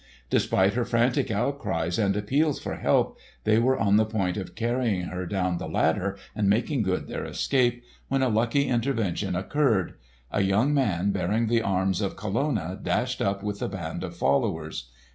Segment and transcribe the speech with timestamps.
[0.31, 5.03] Despite her frantic outcries and appeals for help, they were on the point of carrying
[5.03, 9.93] her down the ladder and making good their escape, when a lucky intervention occurred.
[10.31, 14.89] A young man bearing the arms of Colonna dashed up with a band of followers.